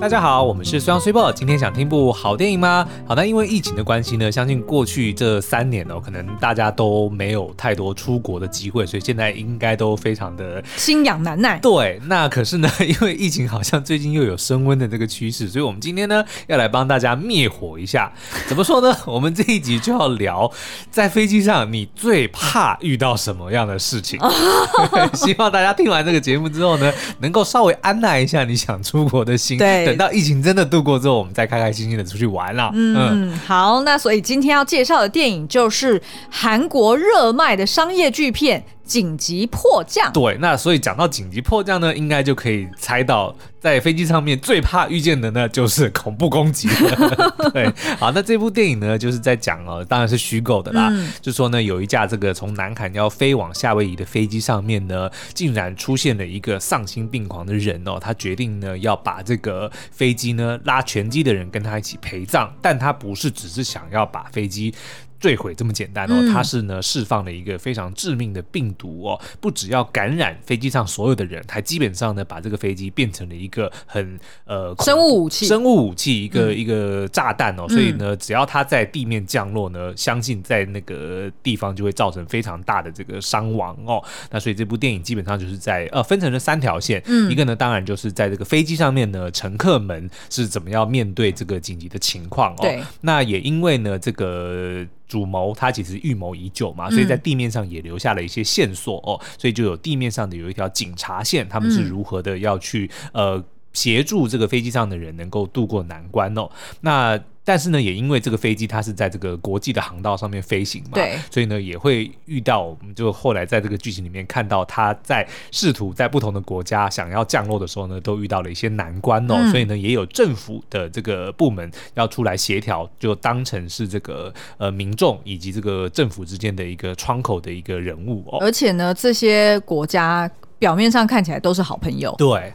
[0.00, 1.32] 大家好，我们是虽阳虽报。
[1.32, 2.86] 今天想听部好电影吗？
[3.04, 11.58] 好，那因为疫情的关系呢，相信过去这三年哦，可能大家都没有太多出国的机会，所以现在应该都非常的心痒难耐。
[11.58, 18.12] 对，那可是呢，因为疫情好像最近又有升温的这个趋势，所以我们今天呢要来帮大家灭火一下。
[18.46, 18.96] 怎么说呢？
[19.04, 20.48] 我们这一集就要聊
[20.92, 24.20] 在飞机上你最怕遇到什么样的事情。
[25.14, 29.58] 希望大家听完这个节目之后呢，能够稍微安耐一下你想出国的心。
[29.58, 29.87] 对。
[29.88, 32.70] 等到疫情真的度过之后，我们再开开心心的出去玩了。
[32.74, 38.64] 嗯，嗯，好，那所以今天要介绍的电影就是韩国热卖的商业巨片。
[38.88, 46.68] 紧急迫降，对，那所以讲到紧急迫降呢，应该就可以猜到，在飞机上面最怕遇见的呢，就是恐怖攻击。
[47.52, 64.74] 对，好，那这部电影呢，就是在讲哦，当然是虚构的啦，嗯、就说呢，有一架这个从南韩要飞往夏威夷的飞机上面呢，竟然出现了一个丧心病狂的人哦，他决定呢要把这个飞机呢拉全机的人跟他一起陪葬，但他不是只是想要把飞机。
[65.20, 84.02] 坠毁这么简单哦，它是呢释放了一个非常致命的病毒哦，不只要感染飞机上所有的人，还基本上呢把这个飞机变成了一个很呃生物武器，生物武器一个、嗯、一个炸弹哦，所以呢只要它在地面降落呢，相信在那个地方就会造成非常大的这个伤亡哦。
[84.30, 94.86] 那所以这部电影基本上就是在呃分成了三条线，嗯，一个呢当然就是在这个飞机上面呢，乘客们是怎么样面对这个紧急的情况哦，那也因为呢这个。
[95.08, 103.42] 主谋他其实预谋已久嘛，所以在地面上也留下了一些线索哦，所以就有地面上的有一条警察线，他们是如何的要去呃
[103.72, 106.50] 协助这个飞机上的人能够渡过难关哦，
[106.82, 107.18] 那。
[107.48, 128.36] 但是呢，也因为这个飞机它是在这个国际的航道上面飞行嘛，对，所以呢也会遇到，我们就后来在这个剧情里面看到，他在试图在不同的国家想要降落的时候呢，都遇到了一些难关哦，嗯、所以呢也有政府的这个部门要出来协调，就当成是这个呃民众以及这个政府之间的一个窗口的一个人物哦。
[128.42, 132.52] 而且呢，这些国家表面上看起来都是好朋友，对。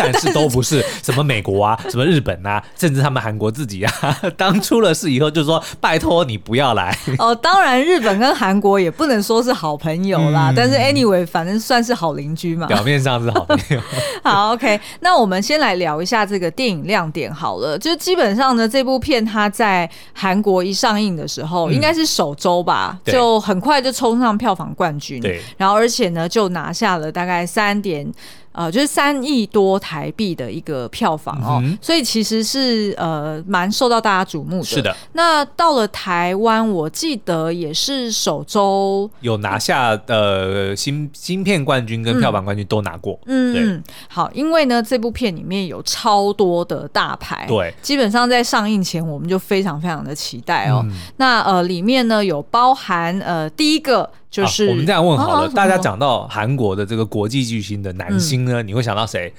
[0.00, 3.92] 但是都不是 什么美国啊，什么日本啊，甚至他们韩国自己啊，
[4.36, 6.96] 当出了事以后就说拜托你不要来。
[7.18, 12.66] 哦，当然日本跟韩国也不能说是好朋友啦，嗯、但是 anyway 反正算是好邻居嘛。
[12.66, 13.80] 表面上是好朋友。
[14.22, 17.78] 好，OK，那我们先来聊一下这个电影亮点好了。
[17.78, 25.20] 就基本上呢，这部片它在韩国一上映的时候，嗯、应该是首周吧，就很快就冲上票房冠军。
[25.20, 28.10] 对，然后而且呢，就拿下了大概三点。
[28.52, 34.64] 呃，就是三亿多台币的一个票房哦，嗯、所以其实是呃蛮受到大家瞩目的。
[34.64, 34.94] 是的。
[35.12, 43.18] 那到了台湾，我记得也是首周有拿下呃新新片冠军跟票房冠军都拿过。
[43.26, 43.92] 嗯，对。
[44.08, 50.82] 好，因为呢这部片里面有超多的大牌，对，基本上在上映前我们就非常非常的期待哦。
[50.86, 54.10] 嗯、那呃里面呢有包含呃第一个。
[54.30, 59.32] 就是、啊、我们这样问好了，啊、大家讲到韩国的这个国际巨星的男星呢，嗯、你会想到谁？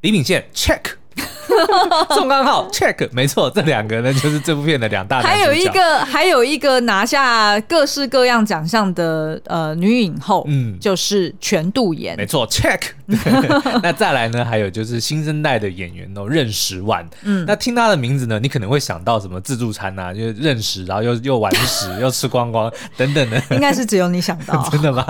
[0.00, 0.80] 李秉宪，check。
[2.14, 5.20] 宋康昊 check 没错，这两个呢就是这部片的两大。
[5.20, 12.16] 还有一个，还有一个拿下各式各样奖项的呃女影后，嗯，就是全度妍。
[12.16, 12.80] 没错，check。
[13.82, 17.08] 那再来呢，还有就是新生代的演员哦，任时万。
[17.22, 23.42] 嗯，那听他的名字呢，你可能会想到什么自助餐啊，就是任时，然后又又玩食 又吃光光等等的。
[23.50, 25.04] 应该是只有你想到， 真的吗？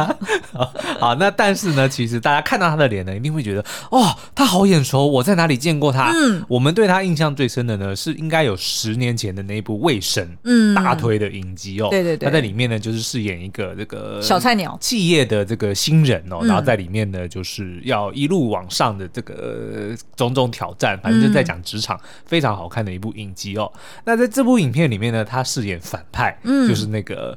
[0.52, 6.12] 好，好，那但是呢，其实大家看到他的脸呢，一定会觉得哦，他好眼熟，我在哪里见过他？
[6.14, 6.42] 嗯。
[6.48, 11.88] 我们对他印象最深的呢，是应该有十年前的那一部《卫生》，嗯，大推的影集哦。
[11.90, 23.70] 对对对，他在里面呢，就是饰演一个这个小菜鸟企业的这个新人哦，然后在里面呢，就是要一路往上的这个种种挑战，反正就在讲职场，非常好看的一部影集哦。
[24.04, 27.36] 那在这部影片里面呢，他饰演反派，嗯，就是那个。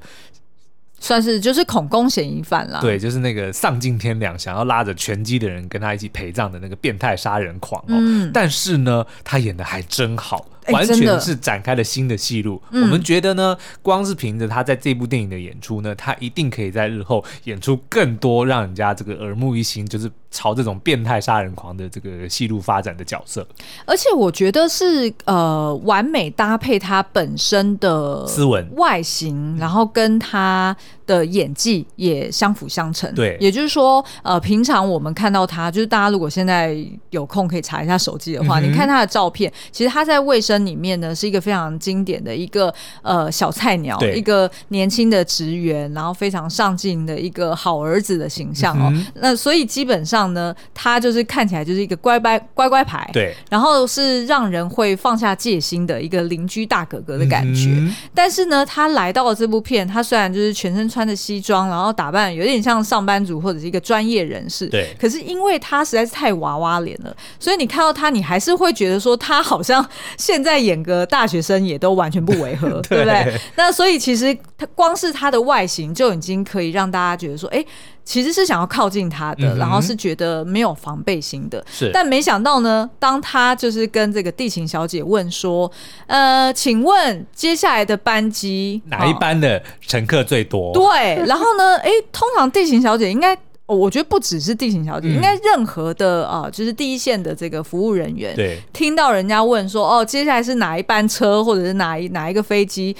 [0.97, 7.89] 算是就是恐攻嫌疑犯啦，对，就是那个丧尽天良，想要拉着拳击的人跟他一起陪葬的那个变态杀人狂哦。
[7.89, 10.47] 嗯，但是呢，他演的还真好。
[10.69, 12.59] 完全是展开了新的戏路。
[12.71, 23.47] 我们觉得呢，光是凭着他在这部电影的演出呢，他一定可以在日后演出更多让人家这个耳目一新，就是朝这种变态杀人狂的这个戏路发展的角色。
[23.85, 33.13] 而且我觉得是呃，完美搭配他本身的斯文外形，然后跟他的演技也相辅相成。
[33.15, 36.75] 对，也就是说，呃，平常我们看到他，就是大家如果现在
[37.11, 40.65] 有空可以查一下手机的话，你看他的照片，其实他在卫生。
[40.65, 42.73] 里面呢是一个非常经典的一个
[43.03, 48.89] 呃小菜鸟，对一个年轻的职员，然后非常上进的一个好儿子的形象哦。
[48.91, 57.69] 嗯、那所以基本上上呢，他就是看起来就是一个乖乖乖乖牌，对，然后是让人会放下戒心的一个邻居大哥哥的感觉。
[57.69, 64.95] 嗯、但是呢，他来到了这部片，他虽然就是全身穿着西装，然后打扮有点像上班族或者是一个专业人士，对。
[64.99, 69.85] 可是因为他实在是太娃娃脸了，所以你看到他，你还是会觉得说他好像
[70.17, 73.39] 现在演个大学生也都完全不违和， 对，对不对？
[73.55, 77.63] 那所以其实他光是他的外形就已经可以让大家觉得说，哎。
[78.05, 81.65] 其实是想要靠近他的，嗯、然后是觉得没有防备心的。
[81.67, 85.69] 是，但没想到呢，当他就是跟这个地勤小姐问说
[86.05, 93.35] ：“呃，请问接下来的班机哪一班的乘客最多？”对， 然后呢，哎，通常地勤小姐应该，
[93.65, 102.95] 我觉得不只是地勤小姐，嗯、应该任何的啊、呃，就是第一线的这个服务人员，对，听到人家问说：“哦，接下来是哪一班车，或者是哪一哪一个飞机？”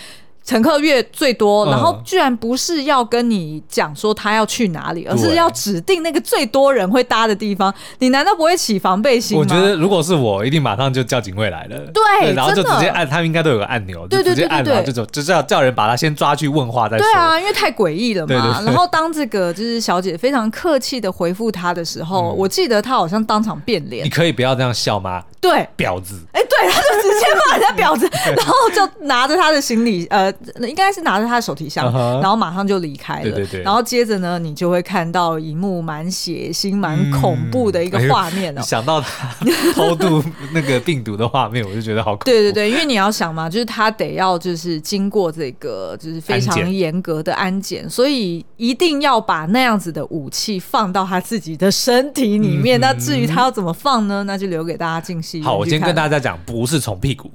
[0.45, 7.73] 乘客越最多，然后居然不是要跟你讲说他要去哪里，嗯、而是要指定那个最多人会搭的地方。
[7.97, 9.43] 你难道不会起防备心吗？
[9.43, 11.77] 我觉得如果是我，一定马上就叫警卫来了。
[11.87, 17.07] 对，对，然后就直接按，他们应该都有个按钮，就直接按，然后就走，就是要叫人把他先抓去问话再说。
[17.07, 18.61] 对啊，因为太诡异了嘛。
[18.63, 24.05] 然后当这个就是小姐非常客气的回复他的时候，嗯、我记得他好像当场变脸。
[24.05, 25.23] 你可以不要这样笑吗？
[25.49, 26.19] 对，婊子。
[26.33, 28.07] 哎，对，他就直接骂人家婊子，
[28.37, 31.15] 然后就拿着他的行李，呃，应该是拿。
[31.15, 32.21] 着他的手提箱，uh.
[32.21, 33.23] 然后马上就离开了。
[33.23, 38.59] 对对对，然后接着呢，你就会看到一幕蛮血腥、蛮恐怖的一个画面哦。
[38.59, 39.33] 哎、想到他
[39.73, 40.21] 偷渡
[40.51, 42.25] 那个病毒的画面，我就觉得好恐怖。
[42.29, 52.77] 对对对，因为你要想嘛，就是他得要就是经过这个就是非常严格的安检，安，所以一定要把那样子的武器放到他自己的身体里面。
[52.77, 54.25] 嗯、那至于他要怎么放呢？
[54.25, 55.43] 那就留给大家进戏。
[55.43, 57.31] 好，我先跟大家讲，不是从屁股，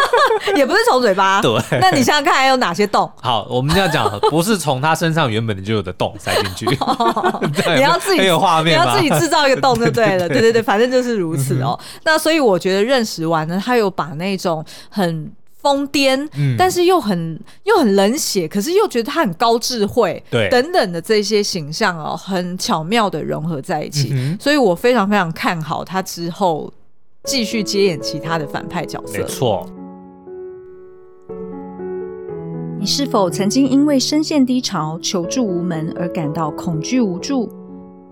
[0.56, 1.40] 也不是从嘴巴。
[1.42, 3.10] 对，那你想想看，还有哪些洞？
[3.20, 6.66] 好，我们这样讲，不是从他身上原本就有的洞塞进去，
[7.74, 10.28] 你要自己有画面，你要自己制造一个洞就对了。
[10.28, 11.78] 对对对，反正就是如此哦。
[12.04, 16.28] 那所以我觉得认识完呢，他有把那种很疯癫，
[16.58, 24.14] 但是又很又很冷血，可是又觉得他很高智慧，对等等的这些形象哦，很巧妙的融合在一起。
[24.38, 26.70] 所以我非常非常看好他之后
[27.24, 29.18] 继续接演其他的反派角色。
[29.18, 29.66] 没错。
[32.78, 37.48] 你是否曾经因为深陷低潮、求助无门而感到恐惧无助，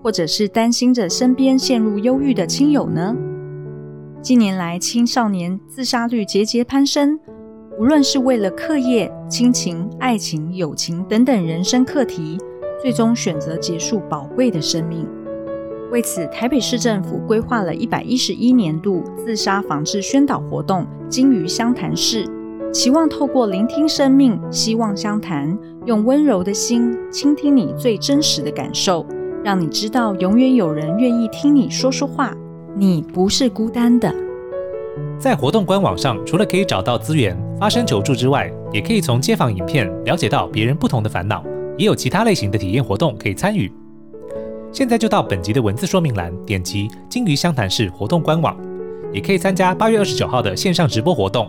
[0.01, 3.15] 或者是担心着身边陷入忧郁的亲友呢？
[4.19, 7.19] 近年来，青少年自杀率节节攀升，
[7.77, 12.39] 无论是为了课业、亲情、爱情、友情等等人生课题，
[12.81, 15.07] 最终选择结束宝贵的生命。
[15.93, 22.27] 为此，台北市政府规划了一百一十一年度自杀防治宣导活动“鲸鱼相谈室”。
[22.73, 25.55] 期望透过聆听生命，希望相谈，
[25.85, 29.05] 用温柔的心倾听你最真实的感受，
[29.43, 32.35] 让你知道永远有人愿意听你说说话，
[32.75, 34.11] 你不是孤单的。
[35.19, 41.43] 在活动官网上，除了可以找到资源、发声求助之外，也可以从街访影片了解到别人不同的烦恼，
[41.77, 43.71] 也有其他类型的体验活动可以参与。
[44.73, 48.57] 现在就到本集的文字说明栏，点击“金鱼湘潭市”活动官网，
[49.11, 51.47] 也可以参加八月二十九号的线上直播活动。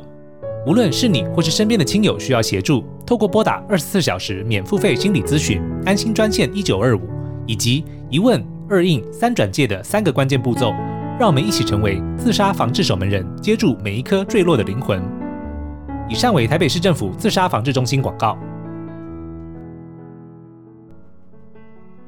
[0.66, 7.00] 无论是你或是身边的亲友需要协助，透过拨打二十四小时免付费心理咨询安心专线一九二五，
[7.46, 10.70] 以及一问二应三转介的三个关键步骤，
[11.18, 15.02] 让我们一起成为自杀防治守门人，接住每一颗坠落的灵魂。
[16.10, 18.36] 以上为台北市政府自杀防治中心广告。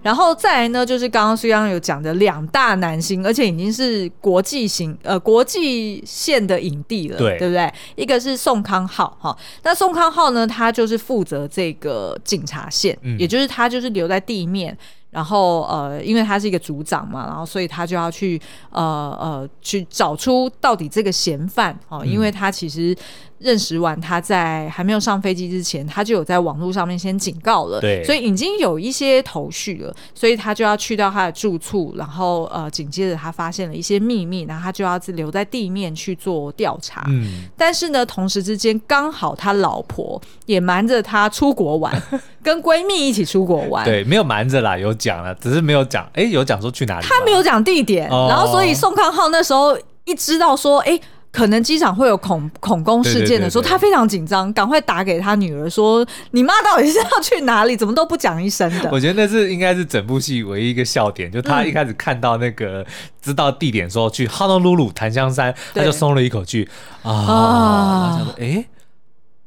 [0.07, 7.75] 然后再来呢，就是刚刚苏央有讲的两大男星，而且已经是国际型呃国际线的影帝了，对，对不对？
[7.97, 14.79] 一个是宋康昊哈，那宋康昊呢，他就是负责这个警察线，嗯、也就是他就是留在地面。
[15.17, 18.39] 然后呃，因为他是一个组长嘛，然后所以他就要去
[18.71, 22.95] 呃呃去找出到底这个嫌犯哦，因为他其实
[23.39, 41.91] 认识完他在还没有上飞机之前，他就有在网络上面先警告了，对，所以已经有一些头绪了，所以他就要去到他的住处，然后呃紧接着他发现了一些秘密，然后他就要留在地面去做调查，嗯，但是呢，同时之间刚好他老婆也瞒着他出国玩，
[42.43, 44.95] 跟闺蜜一起出国玩，对，没有瞒着啦，有。
[45.07, 47.07] 讲了，只是没有讲，哎，有讲说去哪里？
[47.07, 50.99] 他没有讲地点，哦、然后所以宋康昊那时候一知道说，哎，
[51.31, 57.77] 可能机场会有恐恐攻事件的时候，他非常紧张，赶快打给他女儿说：“你妈到底是要去哪里？
[57.77, 62.87] 怎么都不讲一声的？”我觉得那是应该是整部戏唯一一个笑点，就他一开始看到那个、嗯、
[63.23, 66.69] 知道地点说去哈诺鲁鲁檀香山，他就松了一口气
[67.03, 68.65] 啊，他想说：“哎，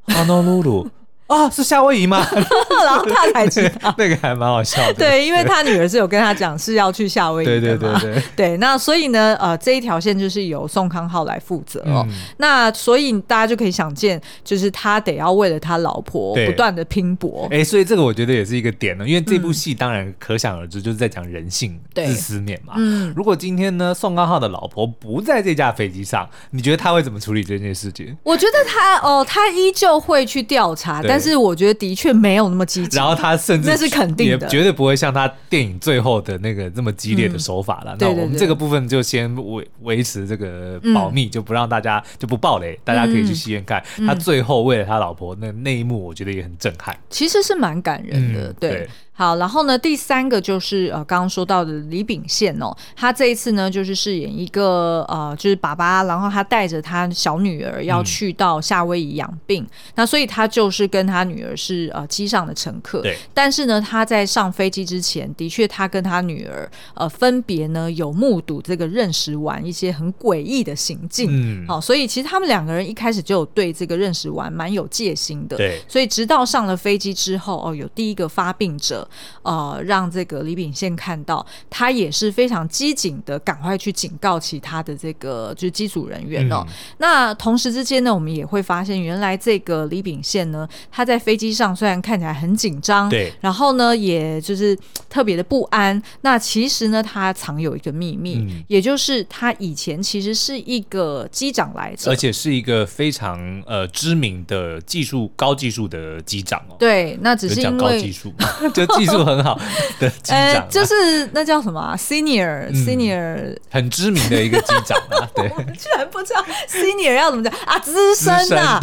[0.07, 0.87] 哈诺鲁鲁。”
[1.29, 2.25] 啊，是夏威夷吗？
[2.83, 4.93] 然后他才知道，那个还蛮好笑的。
[4.95, 7.61] 对，因为他女儿是有跟他讲是要去夏威夷的嘛。
[7.61, 8.23] 对对对对。
[8.35, 12.03] 对，那所以呢，呃，这一条线就是由宋康昊来负责哦。
[12.37, 17.47] 那所以大家就可以想见，就是他得要为了他老婆不断的拼搏。
[17.51, 22.73] 哎，所以这个我觉得也是一个点呢，因为这部戏当然可想而知，就是在讲人性自私面嘛。
[22.77, 23.13] 嗯。
[23.15, 28.17] 如果今天呢，宋康昊的老婆不在这架飞机上，你觉得他会怎么处理这件事情？
[28.23, 31.18] 我觉得他哦，他依旧会去调查，但。
[31.19, 37.93] 但是我觉得的确没有那么激进，然后他甚至那是肯定的，绝对不会像他电影最后的那个这么激烈的手法了。
[37.95, 43.83] 嗯、那我们这个部分就先维维持这个保密，嗯、就不让大家就不爆雷，大家可以去戏院看。
[43.97, 48.53] 嗯、他最后为了他老婆那那一幕，我觉得也很震撼，其实是蛮感人的。
[48.53, 48.87] 对
[49.19, 63.17] 好，然后呢，第三个就是呃，刚刚说到的李秉宪哦，他这一次呢，就是饰演一个呃，就是爸爸，然后他带着他小女儿要去到夏威夷养病，嗯、那所以他就是跟他女儿是呃机上的乘客，对。
[63.33, 75.81] 但是呢，他在上飞机之前，的确他跟他女儿呃分别呢有目睹这个认识完一些很诡异的行径，嗯，好，所以其实他们两个人一开始就有对这个认识完蛮有戒心的，对。
[75.89, 79.05] 所以直到上了飞机之后，哦，有第一个发病者。
[79.41, 86.65] 呃，让这个李秉宪看到，他也是非常机警的，赶快去警告其他的这个就是机组人员哦。
[86.67, 94.77] 嗯、那同时之间呢，我们也会发现，原来这个李秉宪呢，他在飞机上虽然看起来很紧张，对，然后呢，也就是
[95.09, 96.01] 特别的不安。
[96.21, 106.75] 那其实呢，他藏有一个秘密，嗯、也就是他以前其实是一个机长来着，而且是一个非常呃知名的技术高技术的机长哦。
[106.79, 108.33] 对，那只是因为高技术，
[108.73, 109.59] 就技术很好
[109.99, 117.53] 的机长、欸，就是那叫什么、啊、senior、嗯、senior 很知名的一个机长啊，对， 居然不知道 senior 要怎么讲？
[117.65, 118.79] 啊，资深啊，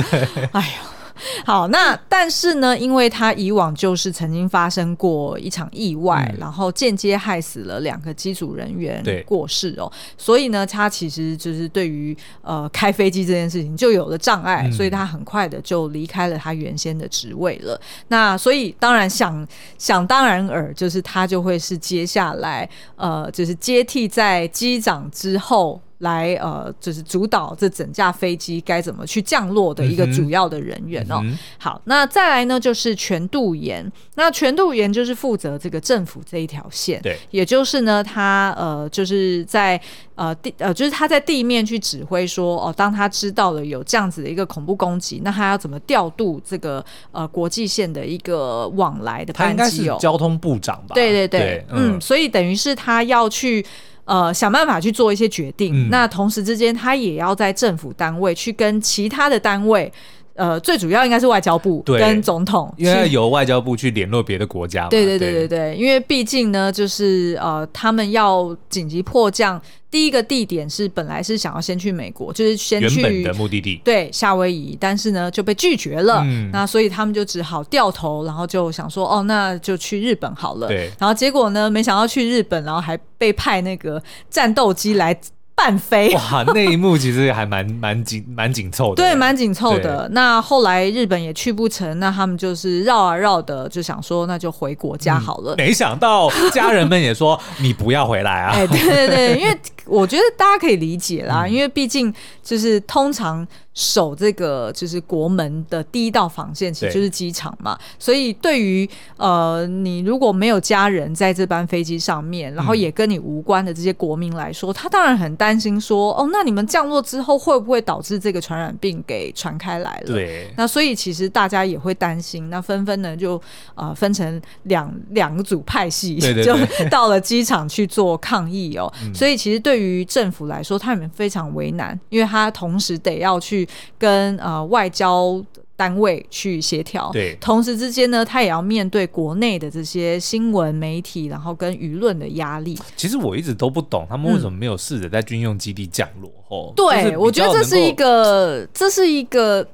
[0.53, 0.96] 哎呦。
[1.45, 17.81] 好，那但是呢，因为他以往就是曾经发生过一场意外，嗯、然后间接害死了两个机组人员过世哦，所以呢，他其实就是对于呃开飞机这件事情就有了障碍，嗯、所以他很快的就离开了他原先的职位了。
[18.09, 19.47] 那所以当然想
[19.79, 25.81] 想当然尔，就是他就会是接下来呃，就是接替在机长之后。
[25.99, 31.25] 来呃，就是主导这整架飞机该怎么去降落的一个主要的人员哦。
[31.59, 33.91] 好，那再来呢，就是全度妍。
[34.17, 39.81] 那全度妍就是负责这个政府这一条线，对，也就是呢，他呃，就是在
[40.15, 49.57] 呃地呃，就是他在地面去指挥说，哦，当他知道了有这样子的一个恐怖攻击，那他要怎么调度这个呃国际线的一个往来的班机？
[49.57, 50.95] 他应该是交通部长吧？
[50.95, 53.65] 对对对，对嗯，嗯，所以等于是他要去。
[54.07, 55.75] 呃，想办法去做一些决定。
[55.75, 59.93] 嗯、那同时之间，他也要在政府单位去跟其他的单位，
[60.37, 64.89] 呃，最主要应该是外交部跟总统，因为由外交部去联络别的国家嘛。
[64.91, 69.61] 对对对对对，对因为毕竟呢，就是呃，他们要紧急迫降。
[69.89, 76.21] 第一个地点是本来是想要先去美国，就是先去原本的目的地，对夏威夷，但是呢就被拒绝了。
[76.27, 80.69] 嗯、那所以他们就只好掉头，然后就想说，哦，那就去日本好了。
[80.69, 85.19] 对，然后结果呢，没想到去日本，然后还被派那个战斗机来。
[85.57, 90.07] 半飞哇，那一幕其实还蛮 蛮紧蛮紧凑的，对，蛮紧凑的。
[90.13, 95.55] 那后来日本也去不成，那他们就是绕啊绕的，就想说那就回国家好了。
[95.55, 98.53] 嗯、没想到家人们也说你不要回来啊！
[98.55, 102.13] 哎，对对对，因为我觉得大家可以理解啦，嗯、因为毕竟
[102.43, 103.47] 就是通常。
[103.77, 107.79] 守这个就是国门的第一道防线，其实就是机场嘛。
[107.99, 108.89] 所以对于
[109.19, 120.07] 呃你如果没有家人在这班飞机上面，然后也跟你无关的这些国民来说，嗯、他当然很担心说，哦，那你们降落之后会不会导致这个传染病给传开来了？
[120.07, 120.51] 对。
[120.57, 123.39] 那所以其实大家也会担心，那纷纷呢就
[123.75, 128.91] 呃分成两两组派系，对对对就到了机场去做抗议哦。
[129.05, 133.67] 嗯、所以其实对于政府来说，他们非常为难，因为他同时得要去。
[133.99, 135.43] 跟呃外交
[135.75, 142.79] 单位去协调，对，同时之间呢，他也要面对国内的这些新闻媒体，然后跟舆论的压力。
[142.97, 146.31] 其实我一直都不懂，他们为什么没有试着在军用基地降落？
[146.49, 149.67] 哦、嗯，对，我觉得这是一个，这是一个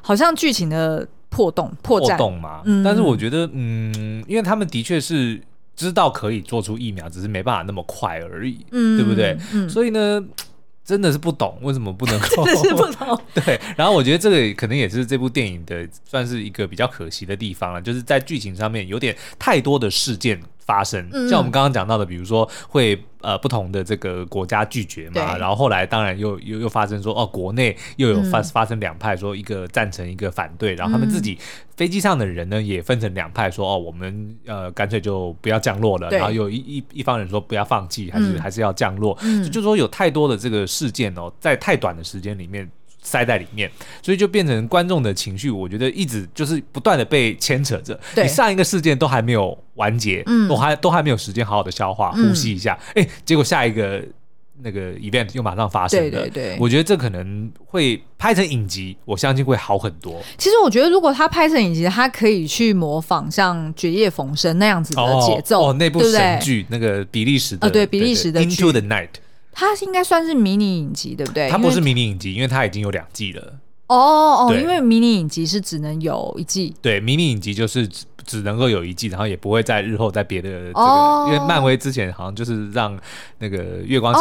[0.00, 2.62] 好像剧情的破洞、破绽破洞嘛。
[2.64, 5.40] 嗯，但是我觉得，嗯，因为他们的确是
[5.76, 9.36] 知道可以做出疫苗，只是没办法那么快而已，嗯，对不对？
[9.52, 10.22] 嗯，所以呢。
[10.84, 13.22] 真的是不懂为什么不能够， 真的是不懂。
[13.32, 21.08] 对，然后我觉得这个可能也是这部电影的算是一个比较可惜的地方了，就是在剧情上面有点太多的事件发生。
[21.12, 31.38] 嗯、像我们刚刚讲到的，比如说会呃不同的这个国家拒绝嘛，然后后来当然又又又发生说哦，国内又有发发生两派，说一个赞成一个反对，然后他们自己
[31.76, 42.70] 飞机上的人呢也分成两派，说哦我们呃干脆就不要降落了，然后有一一一方人说不要放弃，还是、嗯、还是要降落，嗯、就说有太多的这个事件哦，在太短的时间里面。
[43.02, 47.98] 塞在里面，所以就变成观众的情绪，我觉得一直就是不断的被牵扯着。
[48.16, 54.00] 你上一个事件都还没有完结，嗯，都还都还没有时间好好的消化、呼吸一下，哎、嗯，结果下一个
[54.62, 56.10] 那个 event 又马上发生了。
[56.10, 60.22] 对对对，我觉得这可能会拍成影集，我相信会好很多。
[60.38, 65.60] 其实我觉得，如果他拍成影集，他可以去模仿像《绝夜逢生》那样子的节奏。
[65.60, 69.08] 哦，哦，那部神剧，那个比利时的，呃，对，比利时的 Into the Night。
[69.52, 71.48] 它应该算是迷你影集，对不对？
[71.48, 73.54] 它不是迷你影集，因为它已经有两季了。
[73.88, 76.74] 哦哦，对因为迷你影集是只能有一季。
[76.80, 77.86] 对，迷你影集就是。
[77.86, 82.96] 只只能够有一季，然后也不会在日后在别的这个，oh, 因为漫威之前好像就是让
[83.40, 84.20] 那个月光骑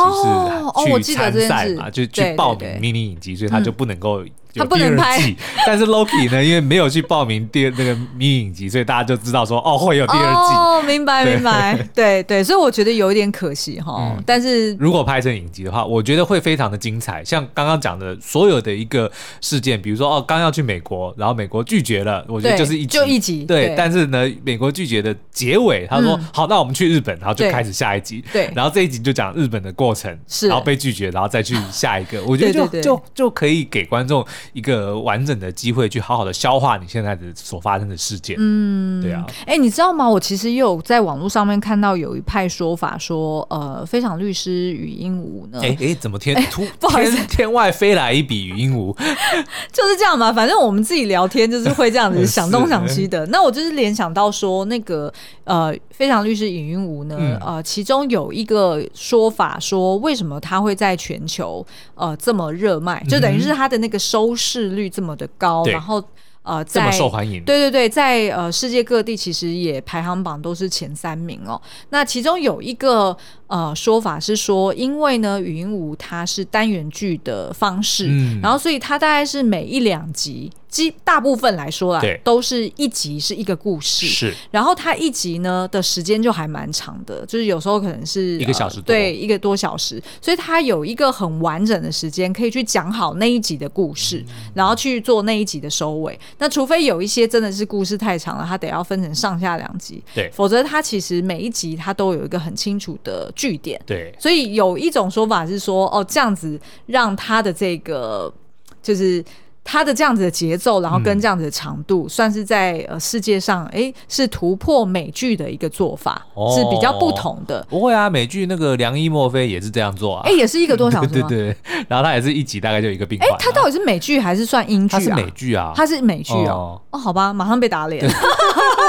[1.00, 5.38] 士去参赛嘛，就去报名迷你影集，所以他就不能够有第二季。
[5.68, 10.56] 但是 Loki 呢，因为没有去报名第二那个迷你影集，所以大家就知道说哦会有第二季。
[10.56, 14.18] 哦，明白明白， 对对，所以我觉得有一点可惜哈。
[14.26, 17.24] 但是如果拍成影集的话，我觉得会非常的精彩。
[17.24, 23.92] 像刚刚讲的所有的一个事件，比如说哦刚要去美国，然后美国拒绝了，我觉得就是一集就一集对，但。
[23.92, 32.24] 但是呢，美国拒绝的结尾，他说：“好，那我们去日本，然后就开始下一集。”对，然后这一集就讲日本的过程，是，然后被拒绝，然后再去下一个。
[32.24, 38.36] 我觉得就就就可以给观众一个完整的机会，去好好的消化你现在的所发生的事件。
[38.40, 39.26] 嗯，对啊。
[39.46, 40.08] 哎，你知道吗？
[40.08, 45.60] 我其实也有在网络上面看到有一派说法，说呃，非常律师禹英禑呢？
[45.62, 48.96] 哎哎，怎么天 突不好意思，天外飞来一笔禹英禑，
[49.74, 50.32] 就是这样嘛。
[50.32, 53.26] 反正我们自己聊天就是会这样子想东想西的。
[53.34, 53.72] 那我就是。
[53.72, 55.12] 联想到说那个
[55.46, 66.04] 呃，非常律师禹英禑呢，嗯、呃，其中有一个说法说，为什么他会在全球呃这么热卖，就等于是他的那个收视率这么的高，嗯、然后
[66.44, 71.62] 呃，在这么受欢迎，对对对，在呃世界各地其实也排行榜都是前三名哦。
[71.90, 73.16] 那其中有一个
[73.48, 80.52] 呃说法是说，因为呢，语音舞它是单元剧的方式，嗯、然后所以它大概是每一两集。
[80.72, 84.34] 基大部分来说啊，对都是一集是一个故事，是。
[84.50, 96.18] 然后它一集呢的时间就还蛮长的，就是有时候可能是一个小时多，对，一个多小时，所以它有一个很完整的时间可以去讲好那一集的故事，嗯、然后去做那一集的收尾。
[96.38, 104.16] 那除非有一些真的是故事太长了，它得要分成上下两集，对，否则它其实每一集它都有一个很清楚的据点，对。
[104.18, 108.34] 所以有一种说法是说，哦，这样子让它的这个
[108.82, 109.22] 就是。
[109.64, 117.66] 它的这样子的节奏，然后跟这样子的长度，嗯、算是在呃世界上，哎、欸，是突破美剧的一个做法，哦、是比较不同的。
[117.70, 121.58] 不会啊，美剧那个《良医墨菲》也是这样做啊，哎、欸，也是一个多小时， 对对对。
[121.88, 123.30] 然后它也是一集大概就一个病患。
[123.30, 125.00] 哎、欸，它到底是美剧还是算英剧啊？
[125.00, 126.82] 它是美剧啊，它是美剧哦。
[126.90, 128.06] 哦，好吧，马上被打脸。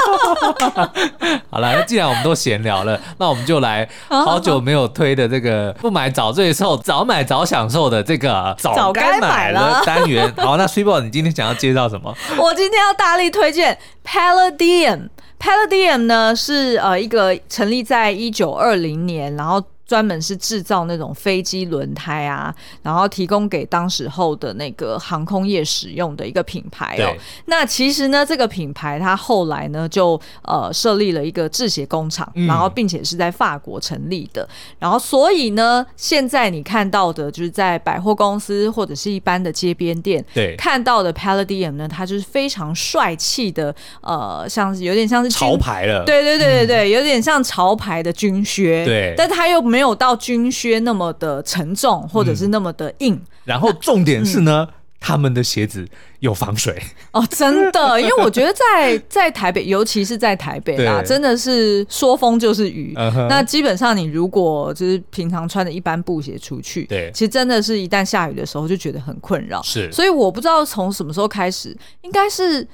[1.49, 10.31] 好了，那既然我们都闲聊了，那我们就来好久没有推的这个不买早最瘦，早买早享受的这个早该买了单元。
[10.37, 12.15] 好，那 Super，你今天想要介绍什么？
[12.37, 15.09] 我今天要大力推荐 Palladium。
[15.39, 19.63] Palladium 呢是呃一个成立在一九二零年，然后。
[19.85, 27.13] 专门是制造那种飞机轮胎啊，然后提供给当时候的那个航空业使用的一个品牌哦。
[27.45, 34.47] 那其实呢，这个品牌它后来呢就呃设立了一个制鞋工厂，嗯、然后并且是在法国成立的。
[34.79, 46.05] 然后所以呢，现在你看到的就是在百货公司或者是一般的街边店对看到的 Palladium 呢，它就是非常帅气的呃，像是有点像是潮牌了。
[46.05, 48.85] 对对对对对，嗯、有点像潮牌的军靴。
[48.85, 53.15] 对，但它又没有到军靴那么的沉重，或者是那么的硬。
[53.15, 55.87] 嗯、然后重点是呢，嗯、他们的鞋子
[56.19, 56.79] 有防水
[57.11, 57.99] 哦，真的。
[57.99, 62.93] 因为我觉得在 在台北，尤其是在台北啦，真的是说风就是雨。
[62.95, 69.61] Uh huh、那基本上你如果就是平常穿的一般布鞋出去，对，其实真的是一旦下雨的时候就觉得很困扰。
[69.63, 72.65] 是，所以我不知道从什么时候开始，应该是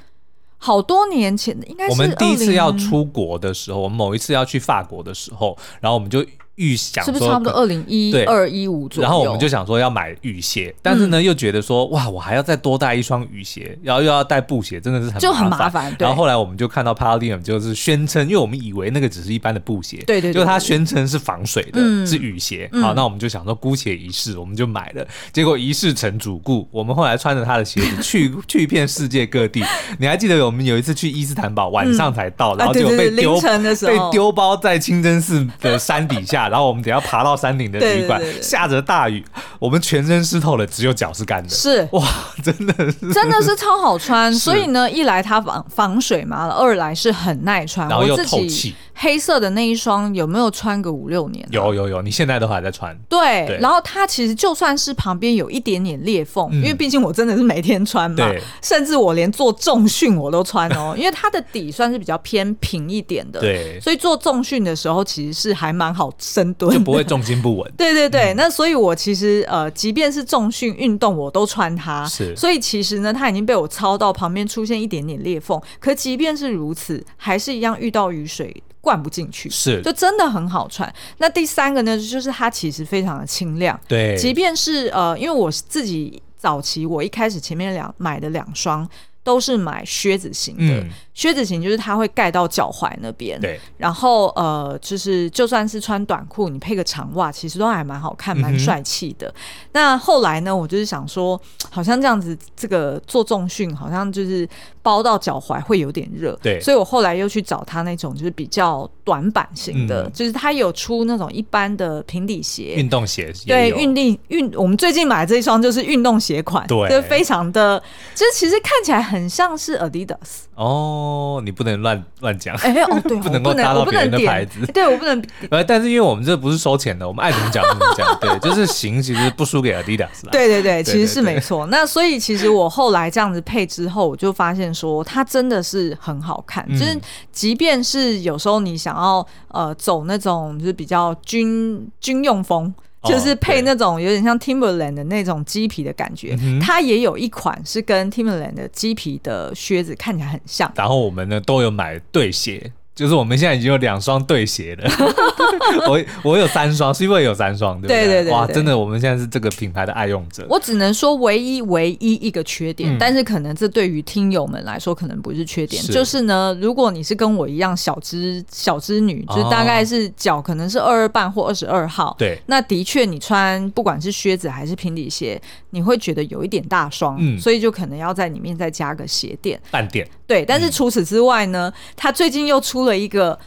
[0.58, 6.24] 好多年前的，应该是我们第一次要出国的时候，我们某一次要去法国的时候，然后我们就。
[6.60, 9.04] 预想是不是差不多二零一二一五左右？
[9.04, 15.95] 然后我们就想说要买雨鞋，但是呢又觉得说哇，我还要再多带一双雨鞋，然后又要带布鞋，真的是很就很麻烦。
[15.98, 22.69] 然后后来我们就看到 Palladium 就是宣称，因为我们以为那个只是一般的布鞋，对对，就他宣称是防水的，是雨鞋。
[22.82, 25.08] 好，那我们就想说姑且一试，我们就买了。
[25.32, 29.63] 结果一试成主顾，我们后来穿着他的鞋子去 去遍世界各地。
[29.98, 36.49] 你还记得我们有一次去伊斯坦堡，晚上才到，然后就被丢被丢包在清真寺的山底下。
[36.50, 39.24] 然后我们等下爬到山顶的旅馆，下着大雨，
[39.60, 41.50] 我们全身湿透了，只有脚是干的。
[41.50, 42.04] 是哇，
[42.44, 44.34] 真的是真的是超好穿。
[44.36, 48.76] 所以呢，一来它防防水嘛，二来是很耐穿，然后又透气。
[49.02, 51.48] 黑色的那一双有没有穿个五六年？
[51.52, 52.94] 有有有，你现在都还在穿。
[53.08, 58.30] 对，对然后它其实就算是旁边有一点点裂缝，嗯、因为毕竟我真的是每天穿嘛，
[58.62, 67.71] 甚至我连做重训我都穿哦， 因为它的底算是比较偏平一点的，对，所以做重训的时候其实是还蛮好深蹲，就不会重心不稳。
[67.78, 78.63] 对对对，嗯、那所以我其实呃，即便是重训运动我都穿它，是，所以其实呢，它已经被我操到旁边出现一点点裂缝，可即便是如此，还是一样遇到雨水。
[78.82, 79.82] 灌不进去，是。
[79.82, 80.91] 就真的很好穿。
[81.17, 88.88] 那第三个呢，就是它其实非常的清亮，对，即便是呃，因为我自己早期我一开始前面两买的两双
[89.30, 90.82] 都是买靴子型的。
[90.82, 90.89] 嗯
[91.20, 93.60] 靴子型就是它会盖到脚踝那边，对。
[93.78, 99.28] 然后呃，就是就算是穿短裤，你配个长袜，其实都还蛮好看，蛮帅气的。
[99.28, 99.34] 嗯、
[99.74, 101.38] 那后来呢，我就是想说，
[101.70, 104.48] 好像这样子，这个做重训好像就是
[104.82, 106.60] 包到脚踝会有点热，对。
[106.60, 114.52] 所以我后来又去找他那种就是比较短版型的，嗯、就是他有出那种一般的平底鞋，运动鞋，对，运动运。
[114.56, 117.82] 我们最近买的这一双就是运动鞋款，对，就非常的，
[118.15, 120.15] 就是其实看起来很像是 Adidas
[120.56, 121.39] 哦。
[121.39, 125.22] 哦，你不能乱乱讲，哎哦，对， 不能够搭到别人的牌子，对我不能。
[125.50, 130.32] 呃，但是因为我们这不是收钱的，我们爱怎么讲怎么讲， 对，就是型其实不输给 Adidas 啦。
[130.32, 131.65] 对对对，其实是没错。
[131.68, 137.00] 那所以其实我后来这样子配之后，我就发现说它真的是很好看，就是
[137.32, 142.74] 即便是有时候你想要呃走那种就是比较军军用风。
[143.06, 150.70] 就是配那种有点像 Timberland 的那种鸡皮的感觉，嗯、它也有一款是跟 Timberland 的鸡皮的靴子看起来很像。
[150.76, 152.74] 然后我们呢都有买对鞋。
[153.00, 154.92] 就是我们现在已经有两双对鞋了，
[155.88, 158.04] 我我有三双，是因为有三双，对不对？
[158.04, 160.46] 对对对，哇，真的，我们现在是这个品牌的爱用者。
[160.50, 165.94] 我只能说，唯一唯一一个缺点，嗯、但是可能这对于听友们来说可能不是缺点，是。
[165.94, 180.06] 就是呢，如果你是跟我一样小只小只女，就是大概是脚可能是二二半或二十二号，对、哦，那的确你穿不管是靴子还是平底鞋，你会觉得有一点大双，嗯，所以就可能要在里面再加个鞋垫，半垫。
[180.28, 183.38] 对，但是除此之外呢，它最近又出了一个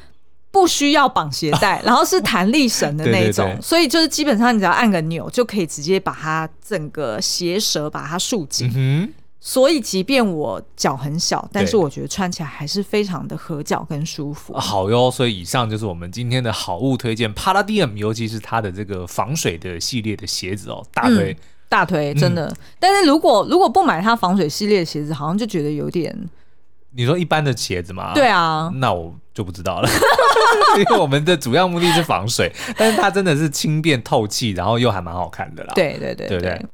[0.50, 8.70] 不需要绑鞋带， 然后是弹力绳的那种，对对对，所以就是基本上你只要按个钮就可以直接把它整个鞋舌把它束紧。
[8.74, 14.52] 嗯，所以即便我脚很小，但是我觉得穿起来还是非常的合脚跟舒服。
[14.55, 22.46] 好哟，所以以上就是我们今天的好物推荐，Palladium，尤其是它的这个防水的系列的鞋子哦，大腿、嗯、大腿，真的。
[22.46, 26.14] 嗯、但是如果如果不买它防水系列的鞋子，好像就觉得有点。
[26.94, 28.12] 你说一般的鞋子吗？
[28.14, 29.88] 对啊，那我就不知道了，
[30.78, 35.72] 因为我们的主要目的是防水，但是它真的是轻便透气，然后又还蛮好看的啦。
[35.74, 36.66] 对对对，对不对？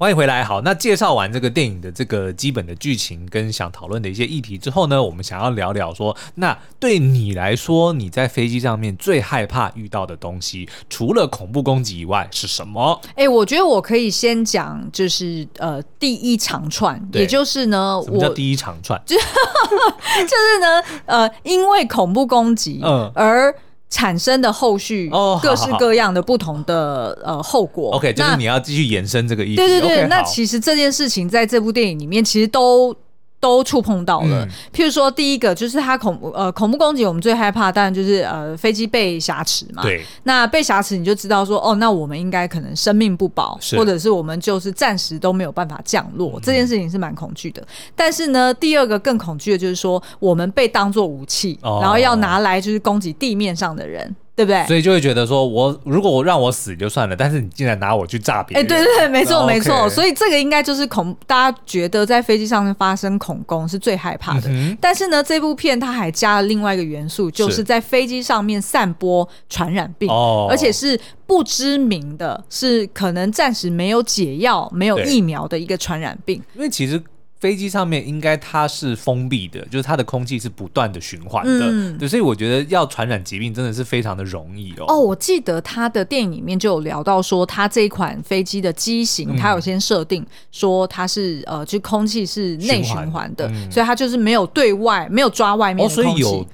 [0.00, 0.42] 欢迎回来。
[0.42, 12.98] 好，那介绍完这个电影的这个基本的剧情跟想讨论的一些议题之后呢，我们想要聊聊说，那对你来说，你在飞机上面最害怕遇到的东西，除了恐怖攻击以外是什么？
[13.08, 18.98] 哎、欸，我觉得我可以先讲，就是呃，第一长串，也就是呢，什么叫第一长串？
[19.04, 23.54] 就 就是呢，呃，因为恐怖攻击，嗯，而。
[23.90, 25.10] 产生的后续
[25.42, 27.90] 各式各样的不同的呃后果。
[27.96, 29.56] OK，就是你要继续延伸这个意思。
[29.56, 32.96] 对对对，Okay, 那其实这件事情在这部电影里面其实都。
[33.40, 39.82] 都触碰到了，譬如说，第一个就是他恐怖呃恐怖攻击，我们最害怕当然就是呃飞机被挟持嘛。
[39.82, 40.04] 对。
[40.24, 47.66] 那被挟持，你就知道说，哦，那我们应该可能生命不保，或者是我们就是暂时都没有办法降落，嗯、这件事情是蛮恐惧的。
[47.96, 54.14] 但是呢，第二个更恐惧的就是说，我们被当做武器，哦、然后要拿来就是攻击地面上的人。
[54.40, 54.66] 对不对？
[54.66, 58.64] 所以就会觉得说，我如果我让我死就算了，但是你竟然拿我去炸别人。
[58.64, 59.86] 哎，对对对，没错没错。
[59.90, 64.48] 所以这个应该就是恐，大家觉得在飞机上面发生恐攻是最害怕的。
[64.48, 70.14] 嗯、但是呢，这部片它还加了另外一个元素，就是在飞机上面散播传染病，是
[70.48, 76.42] 而且是不知名的，是可能暂时没有解药、没有疫苗的一个传染病。
[76.54, 77.02] 因为其实。
[77.40, 84.84] 飞机上面应该它是封闭的，就是它的空气是不断的循环的，嗯、对，所以我觉得要传染疾病真的是非常的容易哦。
[84.88, 96.22] 哦，我记得他的电影里面就有聊到说，他这一款飞机的机型，他、嗯、有先设定说它是呃，就空气是内循环的，嗯、所以它就是没有对外没有抓外面的空气。
[96.22, 96.46] 哦有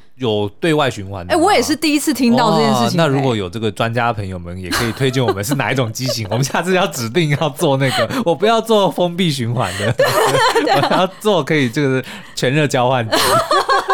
[0.58, 2.96] 对外循环的，哎、欸，我也是第一次听到这件事情。
[2.96, 9.94] 那如果有这个专家朋友们，也可以推荐我们是哪一种机型， 我们下次要指定要做那个，我不要做封闭循环的，
[10.90, 12.02] 我要做可以这个
[12.34, 13.16] 全热交换机，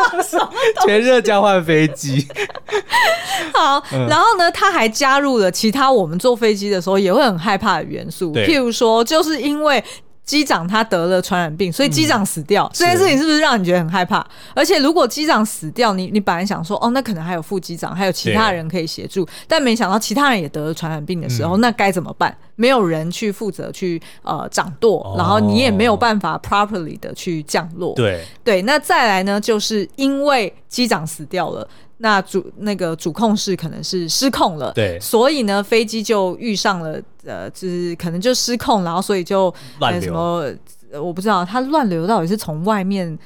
[0.87, 2.29] 全热交换飞机。
[3.53, 9.83] 好，然后呢，他还加入了其他我们坐飞机的时候也会很害怕的元素，譬如说，就是因为。
[10.25, 14.25] 机长他得了传染病，所以机长死掉，嗯、这件事情是不是让你觉得很害怕？
[14.55, 22.35] 而且如果机长死掉，你你本来想说哦，那可能还有副机长，还有其他人可以协助，但没想到其他人也得了传染病的时候，嗯、那该怎么办？
[22.55, 27.93] 没有人去负责去呃掌舵，哦、然后你也没有办法 properly 的去降落。
[27.95, 31.69] 对对，那再来呢，就是因为机长死掉了。
[32.03, 40.03] 那主那个主控室可能是失控了，对，所以呢，飞机就遇上了呃，就是可能就失控，然后所以就乱流。
[40.03, 40.53] 什么
[41.01, 43.17] 我不知道，它乱流到底是从外面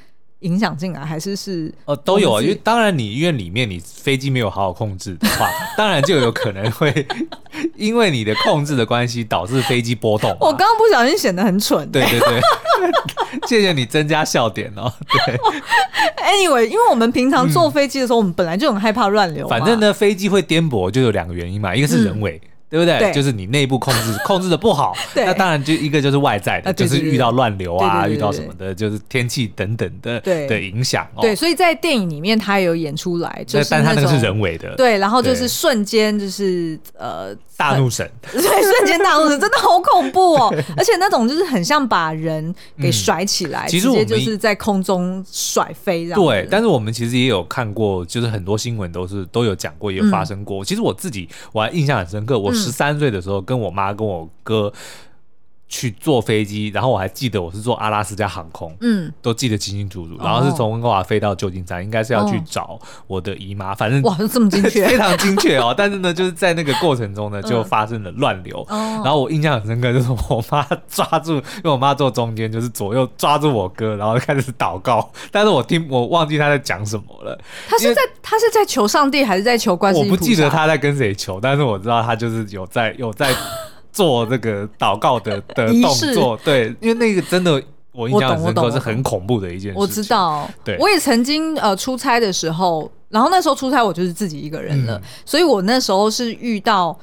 [0.41, 2.39] 影响进来，还是是哦都有啊？
[2.39, 7.07] 因为当然你因为里面你飞机没有好好控制的话，当然就有可能会
[7.75, 10.29] 因为你的控制的关系导致飞机波动。
[10.39, 12.41] 我刚刚不小心显得很蠢，欸，对对对，
[13.47, 14.91] 谢谢你增加笑点哦。
[15.25, 15.37] 对
[16.23, 19.47] ，Anyway，因为我们平常坐飞机的时候，嗯、我们本来就很害怕乱流。
[19.47, 22.39] 反正呢，飞机会颠簸就有两个原因嘛，一个是人为。
[22.43, 22.99] 嗯对不对？
[22.99, 31.07] 对就是你内部控制 控制的不好，那当然就一个就是外在的，就是遇到乱流啊，遇到什么的，就是天气等等的的影响。
[31.21, 46.21] 对，所以在电影里面他也有演出来，就是但他那个是人为的，对，然后就是瞬间就是呃大怒神， 对，瞬间大怒神真的好恐怖哦， 而且那种就是很像把人给甩起来，其实直接就是在空中甩飞这样。
[46.21, 50.63] 对，但是我们其实也有看过，就是很多新闻都是都有讲过，也有发生过。
[50.63, 52.53] 其实我自己我还印象很深刻，我。
[52.57, 54.73] 十三岁的时候，跟我妈跟我哥
[55.69, 60.17] 去坐飞机，然后我还记得我是坐阿拉斯加航空，嗯，都记得清清楚楚。
[60.23, 63.75] 然后是从温哥华飞到旧金山，应该是要去找我的姨妈。
[63.75, 65.73] 反正哇，这么精确， 非常精确哦。
[65.77, 68.65] 但是呢，就是在那个过程中呢，就发生了乱流。
[68.69, 75.11] 然后我印象很深刻，就是我妈抓住，因为我妈坐中间，就是左右抓住我哥，然后开始祷告。
[75.31, 77.37] 但是我听我忘记他在讲什么了。
[77.67, 80.05] 他是在他是在求上帝，还是在求观世音？
[80.05, 83.35] 我不记得他在跟谁求，但是我知道他就是有在有在。
[83.97, 89.77] 做这个祷告的 的动作，对，因为那个真的我印象深刻，是很恐怖的一件事。
[89.77, 96.97] 我知道，对，我也曾经呃出差的时候，然后那时候出差我就是自己一个人了，嗯、所以我那时候是遇到。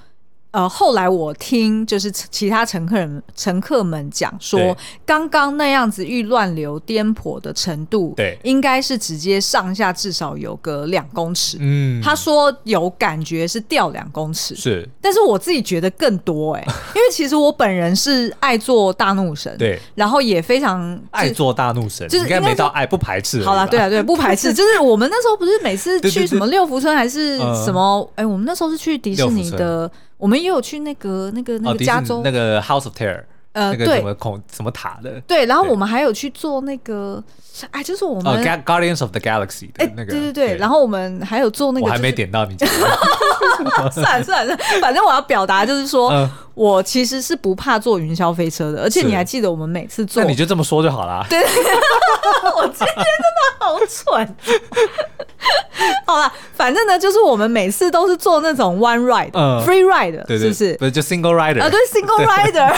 [0.55, 11.57] 呃，后来我听就是其他乘客人乘客们讲说，刚刚那样子遇乱流颠簸的程度，对，应该是直接上下至少有个两公尺。
[11.59, 23.43] 嗯，他说有感觉是掉两公尺，是，但是我自己觉得更多哎、欸， 因为其实我本人是爱做大怒神，对，然后也非常爱做大怒神，就是应该没到爱不排斥。
[23.43, 29.91] 好了，对啊，对，不排斥， 就是我们那时候不是每次去什么六福村还是什么，哎，我们那时候是去迪士尼的。
[30.25, 35.45] 我们也有去那个、那个、那个加州、哦、那个 House of Terror，呃，那个什么恐什么塔的，对。
[35.45, 37.23] 然后我们还有去做那个，
[37.71, 40.49] 哎，就是我们、哦、Guardians of the Galaxy 的那个，对对对。
[40.49, 42.57] 对然后我们还有做那个、就是，我还没点到你。
[43.93, 51.25] 算了算了，反正我要表达就是说，呃、我其实是不怕坐云霄飞车的，而且你还记得我们每次坐，那你就这么说就好了。
[51.29, 51.39] 对，
[52.57, 54.37] 我今天真的好蠢。
[56.65, 60.73] 反正呢，就是我们每次都是坐那种 one ride、嗯、free ride，是不是？
[60.79, 61.69] 不是就 single rider 啊？
[61.69, 62.75] 对，single rider。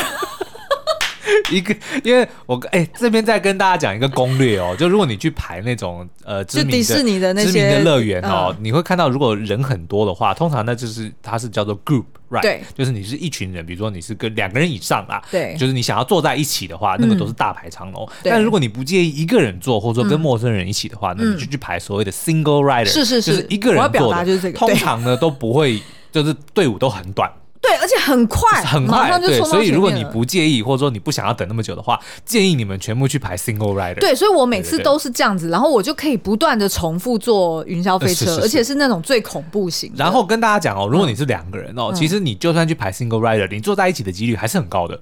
[1.51, 18.05] 一个，因为我哎、欸，这边再跟大家讲一个攻略哦，就如果你去排那种呃知名的迪士尼的那些知名的乐园哦，嗯、你会看到如果人很多的话，通常那就是它是叫做 group right，对，就是你是一群人，比如说你是跟两个人以上啦，对，就是你想要坐在一起的话，那个都是大排长龙。
[18.05, 25.81] 嗯、但如果你不介意一个人坐，或者说跟陌生人一起的话，嗯、那你就去排所谓的 single rider，是是是，就是一个人坐的，就是这个，通常呢都不会，
[26.13, 27.31] 就是队伍都很短。
[27.67, 33.99] 对，而且很快，很快，对，所以如果你不介意，或者说你不想要等那么久的话，建议你们全部去排 single rider。
[33.99, 39.93] 对，所以我每次都是这样子，然后我就可以不断的重复坐云霄飞车，而且是那种最恐怖型。
[39.97, 45.01] 然后跟大家讲哦，如果你是两个人哦，其实你就算去排 single rider，你坐在一起的几率还是很高的。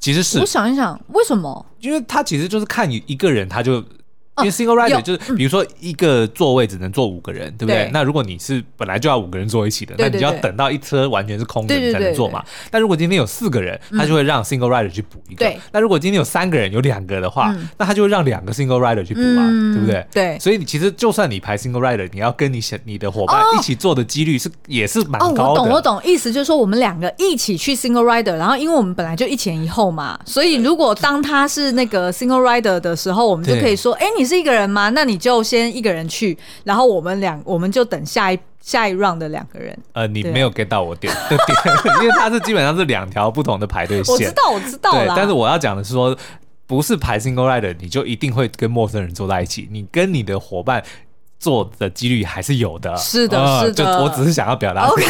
[0.00, 1.66] 其实是，我想一想，为什么？
[1.80, 3.84] 因为他其实就是看你一个人，他就。
[4.38, 7.90] 因为 single rider 就是比如说一个座位只能坐五个人，对不对？
[7.92, 12.44] 那如果你是本来就要五个人坐一起的，那你就要等到一车完全是空的你才能坐嘛。
[12.70, 15.52] 但如果今天有四个人，他就会让 single rider 去补一个。
[15.72, 19.42] 那如果今天有三个人有两个的话，那他就会让两个 single rider 去补嘛，
[19.74, 20.06] 对不对？
[20.12, 20.38] 对。
[20.38, 25.42] 所以你其实就算你排 single rider，你要跟你想你的伙伴一起坐的几率是也是蛮高的。
[25.42, 34.90] 哦，我懂，我懂，意思就是说我们两个一起去 single rider，然后因为我们本来就一前一后嘛，所以如果当他是那个 single rider 的时候，我们就可以说，哎，你是一个人吗？
[34.90, 39.76] 那你就先一个人去，然后我们两我们就等下一下一 round 的两个人。
[39.94, 41.58] 呃，你没有 get 到我点 的点，
[42.02, 44.14] 因为它是基本上是两条不同的排队线。
[44.14, 45.14] 我知道，我知道啦。
[45.16, 46.16] 但是我要讲的是说，
[46.66, 50.84] 不是排 single rider，你就一定会跟陌生人坐在一起，你跟你的伙伴。
[51.38, 53.84] 做的几率还是有的，是的，是的。
[53.84, 54.86] 就我只是想要表达。
[54.88, 55.04] OK，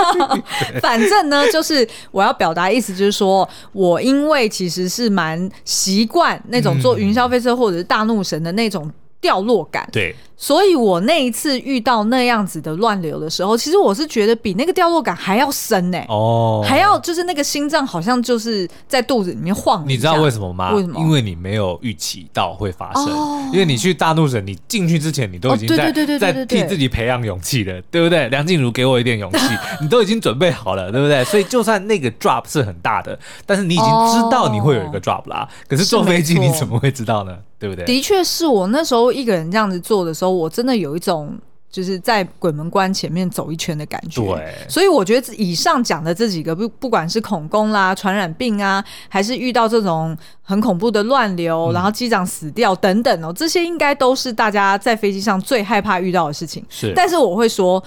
[0.80, 9.88] 反正呢，就是我要表达意思，就是说我因为其实是蛮习惯那种坐云霄飞车或者是大怒神的那种掉落感。
[9.92, 10.14] 对。
[10.40, 16.06] 所以我那一次遇到那样子的乱流的时候，其实我是觉得比那个掉落感还要深呢、欸。
[16.08, 19.82] 哦，还要就是那个心脏好像就是在肚子里面晃。
[19.84, 20.72] 你知道为什么吗？
[20.74, 21.00] 为什么？
[21.00, 23.06] 因为你没有预期到会发生。
[23.06, 28.28] 哦、因为你去大怒神，你进去之前，你都已经在在替自己培养勇气了，对不对？
[28.28, 29.38] 梁静茹给我一点勇气，
[29.82, 31.22] 你都已经准备好了，对不对？
[31.26, 35.40] 所以就算那个 drop 是很大的，但是你已经知道你会有一个 drop 啦。
[35.40, 37.36] 哦、可是坐飞机你怎么会知道呢？
[37.58, 37.84] 对不对？
[37.84, 40.28] 的确是我那时候一个人这样子做的时候。
[40.30, 41.36] 我真的有一种
[41.70, 56.64] 就是在鬼门关前面走一圈的感觉，对，所以我觉得以上讲的这几个，不不管是恐攻啦、传染病啊，还是遇到这种很恐怖的乱流，嗯、然后机长死掉等等哦，这些应该都是大家在飞机上最害怕遇到的事情。
[56.68, 57.82] 是，但是我会说，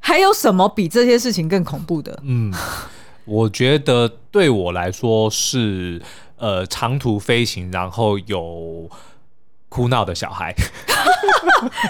[0.00, 2.18] 还有什么比这些事情更恐怖的？
[2.24, 2.52] 嗯，
[3.24, 6.00] 我觉得对我来说是
[6.36, 8.88] 呃长途飞行，然后有。
[9.74, 10.54] 哭闹的小孩，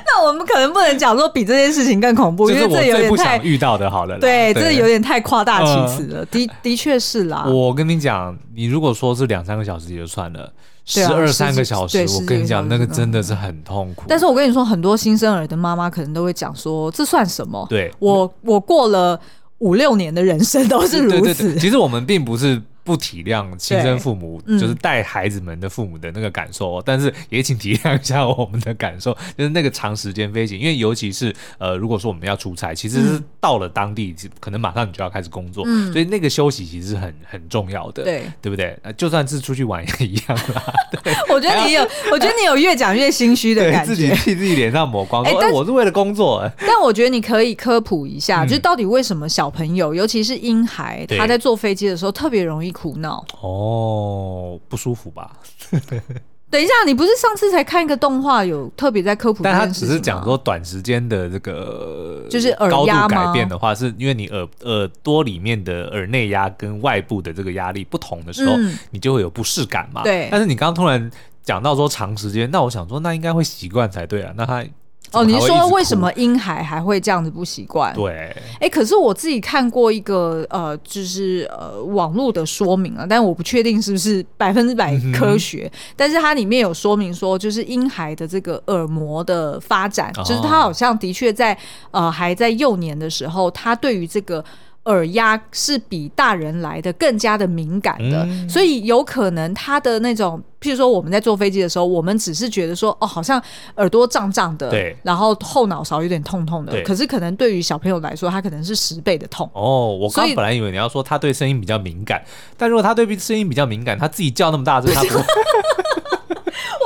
[0.06, 6.24] 那我们可能不能讲说比这件事情更恐怖，因为这有点太遇到的，好了，对，这有点太夸大其词了。
[6.26, 7.44] 的的确是啦。
[7.48, 10.52] 我跟你讲，你如果说是两三个小时也就算了，
[10.84, 14.04] 十二三个小时，我跟你讲，那个真的是很痛苦。
[14.06, 17.66] 但是我跟你说，很多新生儿的妈妈可能都会讲说，这算什么？
[17.68, 19.18] 对我，我过了
[19.62, 21.56] 五六年的人生都是如此。
[21.58, 22.60] 其实我们并不是。
[22.84, 38.22] 不体谅亲生父母，就是带孩子们的父母的那个感受，嗯、但是也请体谅一下我们的感受， 就是那个长时间飞行，因为尤其是呃，如果说我们要出差，其实是到了当地，嗯、可能马上你就要开始工作，嗯、所以那个休息其实是很很重要的，对。
[38.40, 38.76] 对不对？
[38.96, 40.72] 就算是出去玩也一样啦。
[41.04, 41.12] 对。
[41.32, 46.50] 我觉得你有，我觉得你有越讲越心虚的感觉，自己替自己脸上抹光，说哎，我是为了工作。
[46.58, 53.24] 但我觉得你可以科普一下，嗯、就是到底为什么小朋友，尤其是婴孩，他在坐飞机的时候特别容易哭闹。
[53.40, 55.30] 哦，不舒服吧？
[56.50, 59.42] 等一下，你不是上次才看一个动画，有特别在科普？
[59.42, 70.02] 但他只是讲说短时间的这个就是耳压改变的话，是因为你耳耳朵里面的耳内压跟外部的这个压力不同的时候，嗯、你就会有不适感嘛。
[70.02, 70.28] 对。
[70.30, 71.10] 但是你刚刚突然
[71.42, 74.34] 讲到说长时间，那我想说，那应该会习惯才对啊。
[74.36, 74.62] 那他。
[75.12, 77.94] 哦，你说为什么婴孩还会这样子不习惯？
[77.94, 91.56] 对，哎、欸，可是我自己看过一个呃，就是呃网络的说明啊，但我不确定是不是百分之百科学，嗯、但是它里面有说明说，就是婴孩的这个耳膜的发展，哦、就是他好像的确在
[91.90, 94.44] 呃还在幼年的时候，他对于这个。
[94.84, 103.40] 耳压是比大人来的更加的敏感的，嗯、所以有可能他的那种，譬如说我们在坐飞机的时候，我们只是觉得说，哦，好像
[103.76, 109.48] 耳朵胀胀的，对，然后后脑勺有点痛痛的，对可是可能对于小朋友来说，他可能是十倍的痛。
[109.52, 112.22] 哦，我刚本来以为你要说他对声音比较敏感，
[112.56, 115.08] 但如果他对声音比较敏感，他自己叫那么大声，他不。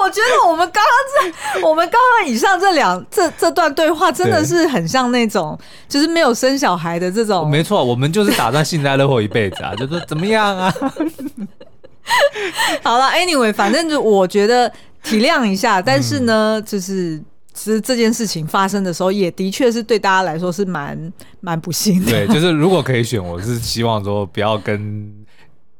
[0.03, 7.49] 我觉得我们刚刚这，我们刚刚以上这两这这段对话，真的是很像那种，就是没有生小孩的这种。
[7.49, 10.73] 没错，我们就是打算幸灾乐祸一辈子啊， 就说怎么样啊？
[12.83, 17.21] 好了，Anyway，反正就我觉得体谅一下，但是呢，就是
[17.53, 22.11] 其实这件事情发生的时候，也的确是对大家来说是蛮蛮不幸的。
[22.11, 25.13] 对，就是如果可以选，我是希望说不要跟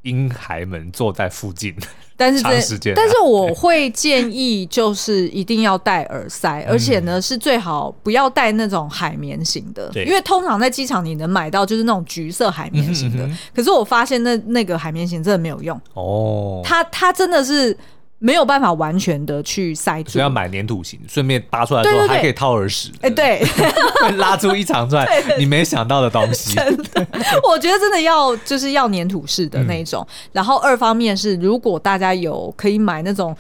[0.03, 1.75] 婴孩们坐在附近。
[2.17, 2.43] 但是
[2.79, 15.79] 这，但是我会建议，就是一定要戴耳塞，而且呢是最好不要戴那种海绵型的，因为通常在机场你能买到就是那种橘色海绵型的，可是我发现那那个海绵型真的没有用。
[15.95, 17.77] 哦，它它真的是。
[18.19, 22.91] 没有办法完全的去塞住，所以要买粘土型，顺便搭出来之后还可以掏耳屎。
[23.03, 23.43] 哎，对，
[24.17, 25.07] 拉出一长串
[25.39, 26.55] 你没想到的东西。
[26.55, 27.07] 真的，
[27.49, 30.07] 我觉得真的要就是要粘土式的那种。
[30.33, 33.37] 然后二方面是，如果大家有可以买那种。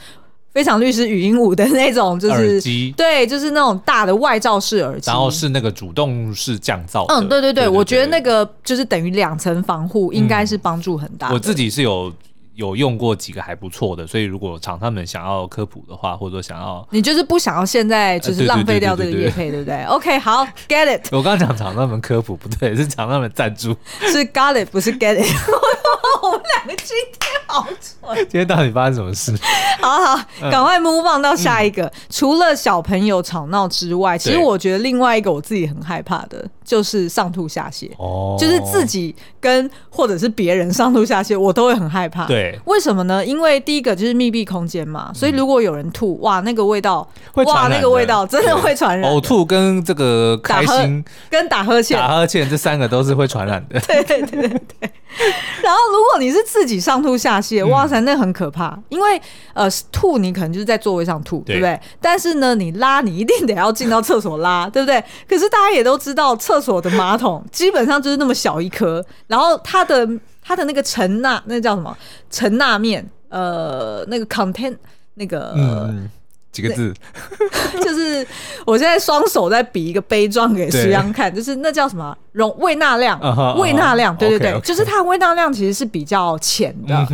[0.52, 7.04] 非常律师语音五的那种，就是耳机，对，就是那种大的外罩式耳机，然后是那个主动式降噪。
[7.12, 11.34] 嗯，对对对，我觉得那个就是等于两层防护，应该是帮助很大，嗯。
[11.34, 12.10] 我自己是有。
[12.56, 21.08] 有用过几个还不错的，所以如果厂商们想要科普的话，或者说想要，你就是不想要现在就是浪费掉这个乐配，对不对？OK，好，Get it。
[21.12, 25.26] 我刚刚讲厂商们科普不对，是厂商们赞助，是 Got it，不是 Get it。
[26.22, 28.16] 我们两个今天好蠢。
[28.16, 29.34] 今天到底发生什么事？
[29.80, 31.84] 好好，赶快 move on 到下一个。
[31.84, 36.44] 嗯、除了小朋友吵闹之外，其实我觉得另外一个我自己很害怕的。
[36.66, 42.26] 就是上吐下泻，哦，就是自己跟或者是别人上吐下泻，我都会很害怕。
[42.26, 43.24] 对，为什么呢？
[43.24, 49.08] 因为第一个就是密闭空间嘛，所以如果有人吐，哇，那个味道，会哇，那个味道真的会传染。
[49.08, 53.78] 呕吐跟这个开心跟打呵欠，打呵欠这三个都是会传染的。
[53.82, 54.90] 对对对对对。
[55.62, 58.76] 然后如果你是自己上吐下泻，哇塞，那很可怕。
[58.88, 59.22] 因为
[59.54, 61.80] 呃，吐你可能就是在座位上吐，对不对？
[62.00, 65.02] 但是呢，你拉你一定得要进到厕所拉， 对不对？
[65.28, 66.56] 可是大家也都知道厕。
[66.56, 70.08] 厕所的马桶基本上就是那么小一颗，然后它的
[70.42, 71.94] 它的那个承纳，那叫什么
[72.30, 73.06] 承纳面？
[73.28, 74.74] 呃，那个 content
[75.16, 75.52] 那个。
[75.54, 76.08] 嗯
[76.56, 76.94] 几个字，
[77.82, 78.26] 就是
[78.64, 83.20] 我现在双手在比一个杯状给石央看，就是那叫什么容胃纳量，
[83.58, 87.06] 胃纳量，对对对，就是它的胃纳量其实是比较浅的，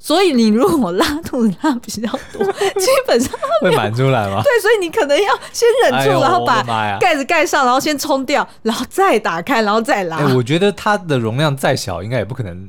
[0.00, 2.44] 所以你如果拉肚子拉比较多，
[2.74, 3.30] 基本上
[3.62, 4.42] 会满出来吗？
[4.44, 6.62] 对，所以你可能要先忍住，然后把
[6.98, 10.18] 盖子盖上，然后先冲掉，然后再打开，然后再拉。
[10.34, 12.68] 我觉得它的容量再小，应该也不可能。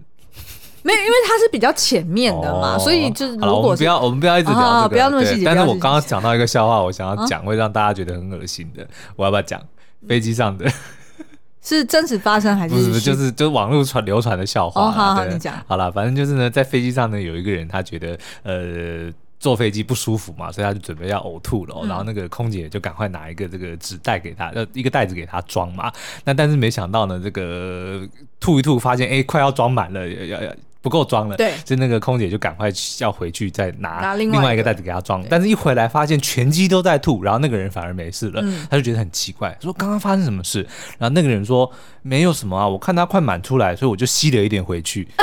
[0.83, 5.45] 没有，因为它是比较浅面的嘛，哦、所以就是如果是不要，我们不要一直聊这个，啊、不要那么细节。
[5.45, 9.61] 但是我刚刚讲到一个笑话，我想要讲，啊、会让大家觉得很恶心的，我要不要讲？
[10.07, 10.65] 飞机上的
[11.61, 12.73] 是真实发生还是？
[12.73, 14.81] 不是不是，就是就是网络传流传的笑话。
[14.81, 15.53] 哦，好好，你讲。
[15.67, 25.91] 好了，反正就是呢，在飞机上呢，有一个人他觉得呃坐飞机不舒服嘛，所以他就准备要呕吐了，嗯、然后那个空姐就赶快拿一个这个纸袋给他，呃，一个袋子给他装嘛。
[26.23, 28.07] 那但是没想到呢，这个
[28.39, 30.51] 吐一吐，发现哎、欸，快要装满了，要要。
[30.81, 32.69] 不够装了，对，所以那个空姐就赶快
[32.99, 34.63] 要回去再拿，拿另外一个。
[34.69, 40.61] 袋子给他装，但是一回来发现全机都在吐，然后那个人反而没事了，嗯、他就觉得很奇怪，说刚刚发生什么事？
[40.99, 41.71] 然后那个人说
[42.03, 45.07] 没有什么啊，我看他快满出来，所以我就吸了一点回去。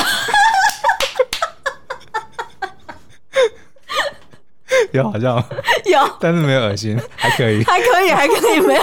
[4.92, 5.36] 有好像。
[5.84, 8.82] 有，但是没有恶心，还可以，还可以，还可以，没有。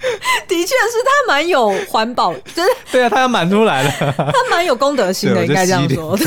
[0.46, 6.16] 的确是他蛮有环保， 就是对啊，他要满出来了，他蛮有公德心的，应该这样说。
[6.16, 6.26] 对，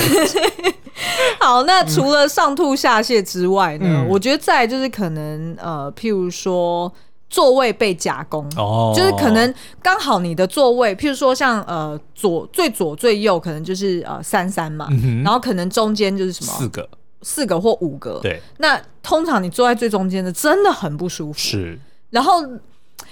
[1.40, 3.86] 好，那除了上吐下泻之外呢？
[3.88, 6.92] 嗯、我觉得再就是可能呃，譬如说
[7.30, 16.54] 座位被夹攻，哦，就是可能刚好你的座位，譬如说像呃左最左最右，可能就是呃三三嘛，嗯、然后可能中间就是什么？
[16.58, 16.88] 四个。
[17.24, 18.42] 四个或五个，对。
[18.58, 22.44] 那通常你坐在最中间的真的很不舒服，是，然后。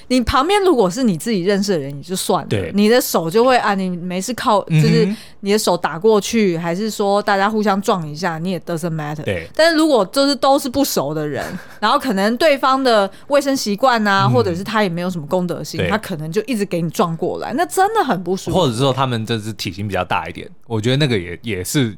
[0.09, 5.07] 你旁边如果是你自己认识的人，你就算了，你的手就会啊，你没事靠，就是
[5.39, 9.23] 你的手打过去，嗯、还是说大家互相撞一下，你也 doesn't matter。
[9.23, 11.45] 对，但是如果就是都是不熟的人，
[11.79, 18.57] 然后可能对方的卫生习惯啊，嗯、或者是他也没有什么公德心，他可能就一直给你撞过来，那真的很不舒服。
[18.57, 21.95] 或者是说他们就是体型比较大一点，我觉得那个也也是。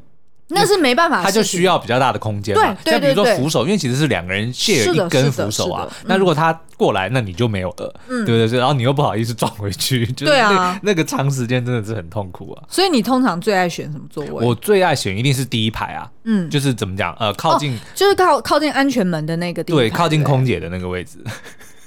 [0.53, 2.75] 那是没办法，他就需要比较大的空间嘛。
[2.83, 5.87] 对，像比如说扶手，因为其实是两个人借了一根扶手啊。
[6.05, 8.59] 那如果他过来，那你就没有了，对不对？
[8.59, 12.63] 然后你又不好意思撞回去，对啊，那个长时间真的是很痛苦啊。
[12.67, 14.45] 所以你通常最爱选什么座位？
[14.45, 21.19] 我最爱选一定是第一排啊，嗯，就是怎么讲，呃，靠近，就是靠靠近安全门的那个地方，对，靠近空姐的那个位置。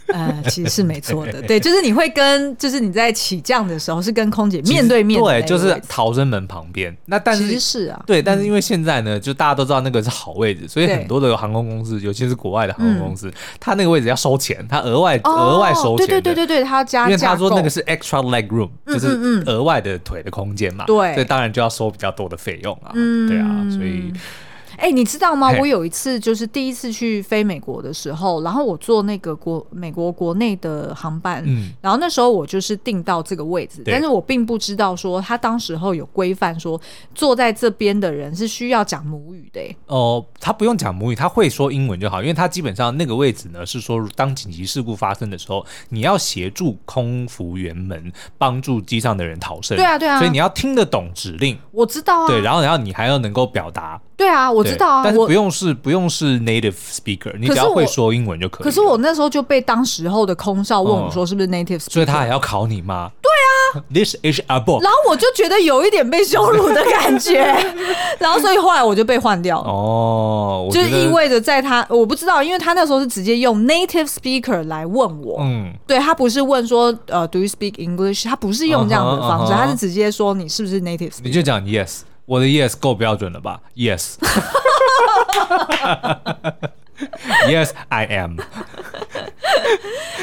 [0.09, 6.95] 呃，其实是没错的，对，就是你会跟，就是你在起降的时候是跟空姐面对面，对，就是逃生门旁边。
[7.07, 24.13] 那但是是啊，对，但是因为现在呢，就大家都知道那个是好位置，所以很多的航空公司，尤其是国外的航空公司，它那个位置要收钱，他额外额外收钱，对对对对对，他要加，因为他说那个是 extra leg room，就是额外的腿的空间嘛，对，所以当然就要收比较多的费用啊，对啊，所以。
[24.77, 25.51] 哎、欸，你知道吗？
[25.59, 36.81] 我有一次就是第一次去飞美国的时候，然后我坐那个国美国国内的航班，嗯，然后那时候我就是订到这个位置，但是我并不知道说他当时候有规范说
[37.15, 39.61] 坐在这边的人是需要讲母语的。
[39.87, 49.77] 哦，他不用讲母语，他会说英文就好，因为他基本上那个位置呢是说，当紧急事故发生的时候，你要协助空服员们帮助机上的人逃生。
[49.77, 51.59] 对啊，对啊，所以你要听得懂指令。
[51.71, 52.27] 我知道啊。
[52.27, 54.01] 对，然后然后你还要能够表达。
[54.17, 58.65] 对啊，我知道啊，但是不用是不用是 native speaker，你只要会说英文就可以。
[58.65, 63.11] 可是我那时候就被当时候的空少问我说是不是 native speaker，所以他还要考你吗？
[63.21, 63.31] 对
[63.81, 64.83] 啊，，This is a book。
[64.83, 67.43] 然后我就觉得有一点被羞辱的感觉，
[68.21, 69.69] 然后所以后来我就被换掉了。
[69.69, 78.25] 哦，就意味着在他我不知道，因为他那时候是直接用 native speaker 来问我，嗯，对，他不是问说呃，Do you speak English？
[78.25, 79.67] 他不是用这样的方式，uh huh, uh huh.
[79.67, 81.23] 他是直接说你是不是 native speaker？
[81.25, 84.15] 你就讲 Yes，我的 Yes 够标准了吧？Yes。
[87.49, 88.39] Yes, I am。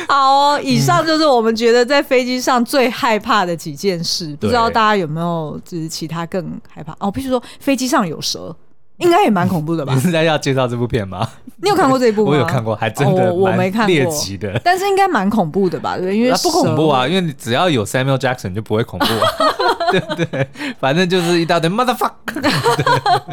[0.08, 4.28] 好哦，以上就是我们觉得在飞机上最害怕的几件事。
[4.28, 7.12] 嗯、不知道大家有没有就是其他更害怕哦？
[7.12, 8.56] 比如说飞机上有蛇，
[9.02, 9.94] 应该也蛮恐怖的吧？
[9.96, 11.28] 你是在要介绍这部片吗？
[11.58, 12.32] 你有看过这一部吗？
[12.32, 15.98] 我有看过，还真的、哦、我没看过猎奇的，但是应该蛮恐怖的吧？
[15.98, 19.92] 对，因为不恐怖啊，因为你只要有 Samuel Jackson 就不会恐怖啊。
[19.92, 20.48] 对对，
[20.80, 22.50] 反正就是一大堆 motherfucker。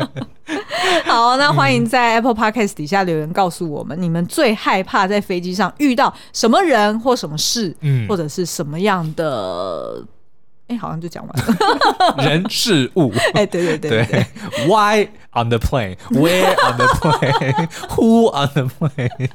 [1.05, 10.03] 好，那欢迎在 Apple Podcast 底下留言告诉我们，嗯、你们最害怕在飞机上遇到什么人或什么事，嗯，或者是什么样的？
[10.69, 12.25] 哎，好像就讲完了。
[12.25, 14.27] 人事物， 哎，对对对对，对
[14.67, 15.97] ，Why on the plane?
[16.11, 17.69] Where on the plane?
[17.97, 19.31] Who on the plane?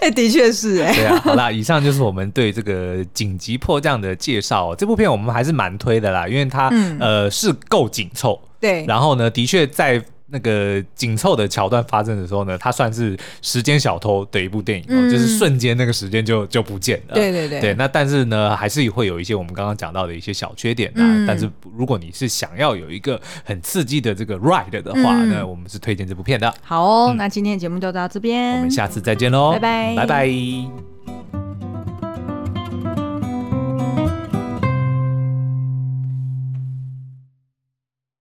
[0.00, 0.94] 哎，的确是哎。
[0.94, 4.74] 对啊，好啦，以上就是我们对这个紧急迫降的介绍。
[4.74, 8.40] 这部片我们还是蛮推的啦，因为它、嗯、呃是够紧凑。
[8.60, 10.02] 对，然后呢，的确在。
[10.26, 17.14] 那个紧凑的桥段发生的时候呢，它算是时间小偷的一部电影，嗯、就是瞬间那个时间就就不见了。
[17.14, 17.74] 对对对，对。
[17.74, 20.96] 那但是呢，还是会有一些我们刚刚讲到的一些小缺点啊。
[20.96, 26.52] 嗯、但是如果你是想要有一个很刺激的这个 ride 的话，那、嗯、我们是推荐这部片的。
[26.62, 31.23] 好哦，嗯、那今天的节目就到这边，我们下次再见喽，拜拜，拜拜。